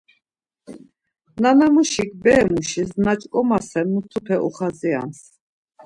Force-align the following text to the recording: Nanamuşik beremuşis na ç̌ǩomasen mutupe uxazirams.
Nanamuşik 1.41 2.11
beremuşis 2.23 2.91
na 3.03 3.13
ç̌ǩomasen 3.19 3.87
mutupe 3.93 4.35
uxazirams. 4.47 5.21